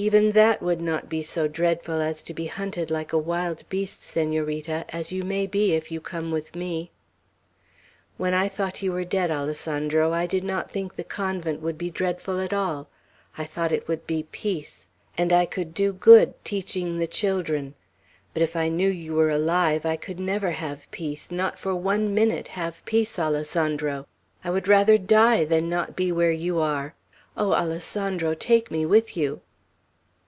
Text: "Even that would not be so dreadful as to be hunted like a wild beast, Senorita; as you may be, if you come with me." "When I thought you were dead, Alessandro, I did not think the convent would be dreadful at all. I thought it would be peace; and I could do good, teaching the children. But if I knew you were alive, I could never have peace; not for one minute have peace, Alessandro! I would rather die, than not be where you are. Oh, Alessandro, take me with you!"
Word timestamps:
"Even 0.00 0.30
that 0.30 0.62
would 0.62 0.80
not 0.80 1.08
be 1.08 1.24
so 1.24 1.48
dreadful 1.48 2.00
as 2.00 2.22
to 2.22 2.32
be 2.32 2.46
hunted 2.46 2.88
like 2.88 3.12
a 3.12 3.18
wild 3.18 3.68
beast, 3.68 4.00
Senorita; 4.00 4.84
as 4.90 5.10
you 5.10 5.24
may 5.24 5.44
be, 5.44 5.72
if 5.74 5.90
you 5.90 6.00
come 6.00 6.30
with 6.30 6.54
me." 6.54 6.92
"When 8.16 8.32
I 8.32 8.48
thought 8.48 8.80
you 8.80 8.92
were 8.92 9.04
dead, 9.04 9.32
Alessandro, 9.32 10.12
I 10.12 10.24
did 10.26 10.44
not 10.44 10.70
think 10.70 10.94
the 10.94 11.02
convent 11.02 11.60
would 11.62 11.76
be 11.76 11.90
dreadful 11.90 12.38
at 12.38 12.52
all. 12.52 12.88
I 13.36 13.44
thought 13.44 13.72
it 13.72 13.88
would 13.88 14.06
be 14.06 14.22
peace; 14.30 14.86
and 15.16 15.32
I 15.32 15.46
could 15.46 15.74
do 15.74 15.92
good, 15.92 16.32
teaching 16.44 16.98
the 16.98 17.08
children. 17.08 17.74
But 18.32 18.44
if 18.44 18.54
I 18.54 18.68
knew 18.68 18.88
you 18.88 19.14
were 19.14 19.30
alive, 19.30 19.84
I 19.84 19.96
could 19.96 20.20
never 20.20 20.52
have 20.52 20.88
peace; 20.92 21.32
not 21.32 21.58
for 21.58 21.74
one 21.74 22.14
minute 22.14 22.46
have 22.54 22.84
peace, 22.84 23.18
Alessandro! 23.18 24.06
I 24.44 24.50
would 24.50 24.68
rather 24.68 24.96
die, 24.96 25.44
than 25.44 25.68
not 25.68 25.96
be 25.96 26.12
where 26.12 26.30
you 26.30 26.60
are. 26.60 26.94
Oh, 27.36 27.52
Alessandro, 27.52 28.34
take 28.34 28.70
me 28.70 28.86
with 28.86 29.16
you!" 29.16 29.40